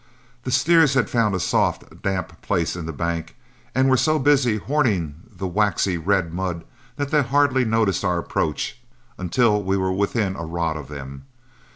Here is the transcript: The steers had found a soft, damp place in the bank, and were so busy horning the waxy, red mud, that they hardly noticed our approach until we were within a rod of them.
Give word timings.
The 0.45 0.49
steers 0.51 0.95
had 0.95 1.11
found 1.11 1.35
a 1.35 1.39
soft, 1.39 2.01
damp 2.01 2.41
place 2.41 2.75
in 2.75 2.87
the 2.87 2.91
bank, 2.91 3.35
and 3.75 3.87
were 3.87 3.95
so 3.97 4.17
busy 4.17 4.57
horning 4.57 5.13
the 5.31 5.45
waxy, 5.45 5.95
red 5.95 6.33
mud, 6.33 6.63
that 6.95 7.11
they 7.11 7.21
hardly 7.21 7.65
noticed 7.65 8.03
our 8.03 8.17
approach 8.17 8.81
until 9.19 9.61
we 9.61 9.77
were 9.77 9.93
within 9.93 10.35
a 10.35 10.43
rod 10.43 10.75
of 10.75 10.87
them. 10.87 11.25